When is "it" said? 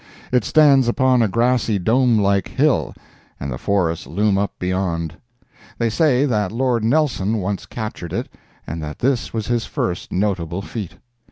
0.31-0.43, 8.11-8.27